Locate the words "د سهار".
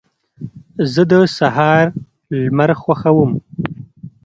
1.11-1.85